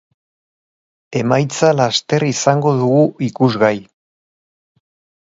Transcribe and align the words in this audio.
Emaitza 1.19 1.69
laster 1.81 2.27
izango 2.31 2.75
dugu 2.83 3.07
ikusgai! 3.31 3.75